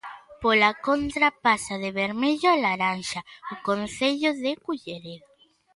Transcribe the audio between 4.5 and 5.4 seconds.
Culleredo.